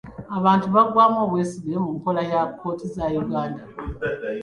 [0.37, 3.63] Abantu baggwamu obwesige mu nkola ya kkooti za Uganda.